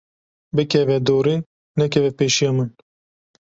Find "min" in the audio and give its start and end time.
2.55-2.69